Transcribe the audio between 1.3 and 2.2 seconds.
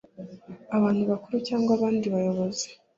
cyangwa abandi